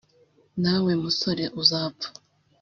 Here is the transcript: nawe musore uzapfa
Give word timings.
nawe 0.63 0.91
musore 1.03 1.43
uzapfa 1.61 2.07